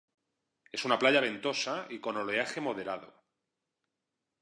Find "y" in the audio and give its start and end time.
1.91-1.99